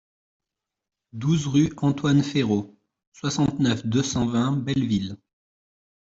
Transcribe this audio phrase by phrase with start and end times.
[1.13, 2.75] douze rue Antoine Ferraud,
[3.13, 5.15] soixante-neuf, deux cent vingt, Belleville